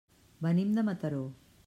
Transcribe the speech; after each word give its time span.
Venim 0.45 0.71
de 0.79 0.85
Mataró. 0.89 1.23